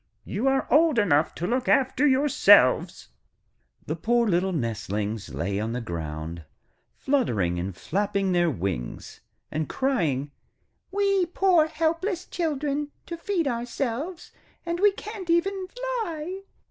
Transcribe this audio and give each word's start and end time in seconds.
You 0.25 0.47
are 0.47 0.65
old 0.73 0.97
enough 0.97 1.35
to 1.35 1.45
look 1.45 1.69
after 1.69 2.07
yourselves.' 2.07 3.09
The 3.85 3.95
poor 3.95 4.27
little 4.27 4.51
nestlings 4.51 5.31
lay 5.31 5.59
on 5.59 5.73
the 5.73 5.79
ground, 5.79 6.43
fluttering 6.95 7.59
and 7.59 7.75
flapping 7.77 8.31
their 8.31 8.49
wings, 8.49 9.21
and 9.51 9.69
crying: 9.69 10.31
'We, 10.89 11.27
poor 11.27 11.67
helpless 11.67 12.25
children, 12.25 12.89
to 13.05 13.15
feed 13.15 13.47
ourselves, 13.47 14.31
and 14.65 14.79
we 14.79 14.91
can't 14.91 15.29
even 15.29 15.67
fly! 15.67 16.45